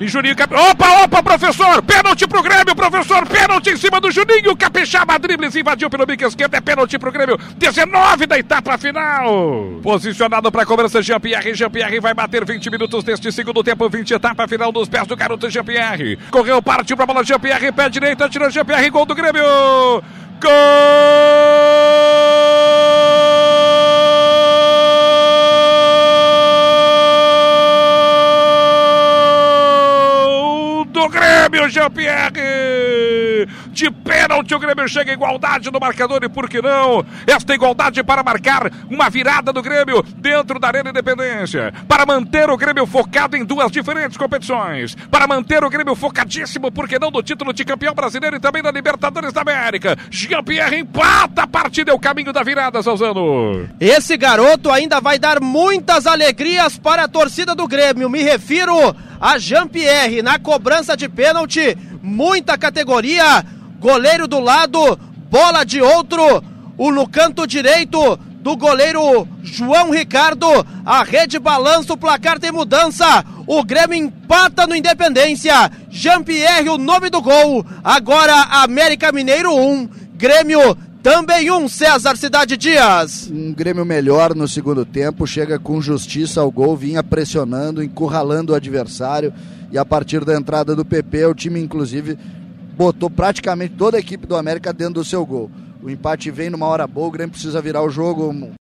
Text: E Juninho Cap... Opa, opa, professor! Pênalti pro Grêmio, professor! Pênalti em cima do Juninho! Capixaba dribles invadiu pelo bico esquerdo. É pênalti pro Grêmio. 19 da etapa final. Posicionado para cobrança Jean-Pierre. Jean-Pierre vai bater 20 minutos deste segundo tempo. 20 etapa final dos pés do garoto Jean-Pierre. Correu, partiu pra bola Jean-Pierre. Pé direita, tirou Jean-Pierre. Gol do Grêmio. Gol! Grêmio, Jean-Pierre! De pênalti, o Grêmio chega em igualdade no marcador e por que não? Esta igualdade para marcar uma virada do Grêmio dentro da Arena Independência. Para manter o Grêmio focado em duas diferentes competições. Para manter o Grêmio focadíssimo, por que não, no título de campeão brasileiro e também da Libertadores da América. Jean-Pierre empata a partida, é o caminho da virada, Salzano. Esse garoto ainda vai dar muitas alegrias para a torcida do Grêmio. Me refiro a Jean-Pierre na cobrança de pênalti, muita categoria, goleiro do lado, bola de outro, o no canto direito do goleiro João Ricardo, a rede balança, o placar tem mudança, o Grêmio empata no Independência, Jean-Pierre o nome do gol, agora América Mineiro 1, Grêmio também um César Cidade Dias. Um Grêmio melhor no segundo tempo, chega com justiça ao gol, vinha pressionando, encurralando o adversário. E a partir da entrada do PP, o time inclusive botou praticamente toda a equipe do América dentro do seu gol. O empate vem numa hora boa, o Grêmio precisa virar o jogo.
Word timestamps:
E 0.00 0.08
Juninho 0.08 0.34
Cap... 0.34 0.52
Opa, 0.52 1.04
opa, 1.04 1.22
professor! 1.22 1.80
Pênalti 1.80 2.26
pro 2.26 2.42
Grêmio, 2.42 2.74
professor! 2.74 3.24
Pênalti 3.28 3.70
em 3.70 3.76
cima 3.76 4.00
do 4.00 4.10
Juninho! 4.10 4.56
Capixaba 4.56 5.16
dribles 5.20 5.54
invadiu 5.54 5.88
pelo 5.88 6.04
bico 6.04 6.24
esquerdo. 6.24 6.52
É 6.52 6.60
pênalti 6.60 6.98
pro 6.98 7.12
Grêmio. 7.12 7.38
19 7.56 8.26
da 8.26 8.36
etapa 8.36 8.76
final. 8.76 9.78
Posicionado 9.84 10.50
para 10.50 10.66
cobrança 10.66 11.00
Jean-Pierre. 11.00 11.54
Jean-Pierre 11.54 12.00
vai 12.00 12.12
bater 12.12 12.44
20 12.44 12.70
minutos 12.70 13.04
deste 13.04 13.30
segundo 13.30 13.62
tempo. 13.62 13.88
20 13.88 14.14
etapa 14.14 14.48
final 14.48 14.72
dos 14.72 14.88
pés 14.88 15.06
do 15.06 15.14
garoto 15.14 15.48
Jean-Pierre. 15.48 16.18
Correu, 16.28 16.60
partiu 16.60 16.96
pra 16.96 17.06
bola 17.06 17.22
Jean-Pierre. 17.22 17.70
Pé 17.70 17.88
direita, 17.88 18.28
tirou 18.28 18.50
Jean-Pierre. 18.50 18.90
Gol 18.90 19.06
do 19.06 19.14
Grêmio. 19.14 19.44
Gol! 20.42 21.73
Grêmio, 31.08 31.68
Jean-Pierre! 31.68 33.48
De 33.68 33.90
pênalti, 33.90 34.54
o 34.54 34.58
Grêmio 34.58 34.88
chega 34.88 35.10
em 35.10 35.14
igualdade 35.14 35.70
no 35.70 35.80
marcador 35.80 36.20
e 36.22 36.28
por 36.28 36.48
que 36.48 36.62
não? 36.62 37.04
Esta 37.26 37.54
igualdade 37.54 38.02
para 38.02 38.22
marcar 38.22 38.70
uma 38.88 39.10
virada 39.10 39.52
do 39.52 39.62
Grêmio 39.62 40.02
dentro 40.16 40.58
da 40.58 40.68
Arena 40.68 40.90
Independência. 40.90 41.72
Para 41.88 42.06
manter 42.06 42.48
o 42.50 42.56
Grêmio 42.56 42.86
focado 42.86 43.36
em 43.36 43.44
duas 43.44 43.70
diferentes 43.70 44.16
competições. 44.16 44.94
Para 45.10 45.26
manter 45.26 45.64
o 45.64 45.70
Grêmio 45.70 45.94
focadíssimo, 45.94 46.70
por 46.70 46.88
que 46.88 46.98
não, 46.98 47.10
no 47.10 47.22
título 47.22 47.52
de 47.52 47.64
campeão 47.64 47.94
brasileiro 47.94 48.36
e 48.36 48.40
também 48.40 48.62
da 48.62 48.70
Libertadores 48.70 49.32
da 49.32 49.40
América. 49.40 49.96
Jean-Pierre 50.10 50.78
empata 50.78 51.42
a 51.42 51.46
partida, 51.46 51.90
é 51.90 51.94
o 51.94 51.98
caminho 51.98 52.32
da 52.32 52.42
virada, 52.42 52.82
Salzano. 52.82 53.68
Esse 53.80 54.16
garoto 54.16 54.70
ainda 54.70 55.00
vai 55.00 55.18
dar 55.18 55.40
muitas 55.40 56.06
alegrias 56.06 56.78
para 56.78 57.04
a 57.04 57.08
torcida 57.08 57.54
do 57.54 57.66
Grêmio. 57.66 58.08
Me 58.08 58.22
refiro 58.22 58.94
a 59.24 59.38
Jean-Pierre 59.38 60.20
na 60.20 60.38
cobrança 60.38 60.94
de 60.94 61.08
pênalti, 61.08 61.74
muita 62.02 62.58
categoria, 62.58 63.42
goleiro 63.80 64.28
do 64.28 64.38
lado, 64.38 65.00
bola 65.30 65.64
de 65.64 65.80
outro, 65.80 66.44
o 66.76 66.92
no 66.92 67.08
canto 67.08 67.46
direito 67.46 68.18
do 68.18 68.54
goleiro 68.54 69.26
João 69.42 69.90
Ricardo, 69.90 70.46
a 70.84 71.02
rede 71.02 71.38
balança, 71.38 71.94
o 71.94 71.96
placar 71.96 72.38
tem 72.38 72.52
mudança, 72.52 73.24
o 73.46 73.64
Grêmio 73.64 73.96
empata 73.96 74.66
no 74.66 74.76
Independência, 74.76 75.72
Jean-Pierre 75.88 76.68
o 76.68 76.76
nome 76.76 77.08
do 77.08 77.22
gol, 77.22 77.64
agora 77.82 78.34
América 78.62 79.10
Mineiro 79.10 79.56
1, 79.56 79.88
Grêmio 80.16 80.76
também 81.04 81.50
um 81.50 81.68
César 81.68 82.16
Cidade 82.16 82.56
Dias. 82.56 83.30
Um 83.30 83.52
Grêmio 83.52 83.84
melhor 83.84 84.34
no 84.34 84.48
segundo 84.48 84.86
tempo, 84.86 85.26
chega 85.26 85.58
com 85.58 85.78
justiça 85.78 86.40
ao 86.40 86.50
gol, 86.50 86.74
vinha 86.74 87.02
pressionando, 87.04 87.84
encurralando 87.84 88.54
o 88.54 88.56
adversário. 88.56 89.30
E 89.70 89.76
a 89.76 89.84
partir 89.84 90.24
da 90.24 90.34
entrada 90.34 90.74
do 90.74 90.82
PP, 90.82 91.26
o 91.26 91.34
time 91.34 91.60
inclusive 91.60 92.16
botou 92.74 93.10
praticamente 93.10 93.74
toda 93.74 93.98
a 93.98 94.00
equipe 94.00 94.26
do 94.26 94.34
América 94.34 94.72
dentro 94.72 94.94
do 94.94 95.04
seu 95.04 95.26
gol. 95.26 95.50
O 95.82 95.90
empate 95.90 96.30
vem 96.30 96.48
numa 96.48 96.64
hora 96.64 96.86
boa, 96.86 97.08
o 97.08 97.10
Grêmio 97.10 97.32
precisa 97.32 97.60
virar 97.60 97.82
o 97.82 97.90
jogo. 97.90 98.32